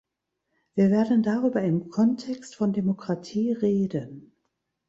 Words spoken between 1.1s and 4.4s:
darüber im Kontext von Demokratie reden.